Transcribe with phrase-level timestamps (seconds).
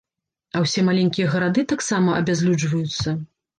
[0.55, 3.17] А ўсе маленькія гарады таксама абязлюджваюцца.